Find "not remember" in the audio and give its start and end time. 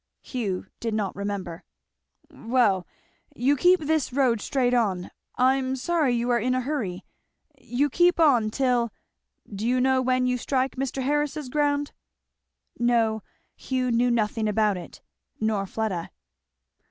0.95-1.63